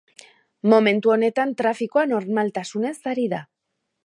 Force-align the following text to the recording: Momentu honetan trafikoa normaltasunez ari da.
Momentu 0.73 1.13
honetan 1.17 1.53
trafikoa 1.61 2.07
normaltasunez 2.15 2.97
ari 3.13 3.31
da. 3.37 3.47